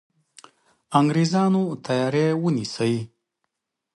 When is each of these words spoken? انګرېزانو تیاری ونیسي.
انګرېزانو 0.99 1.63
تیاری 1.85 2.25
ونیسي. 2.43 2.95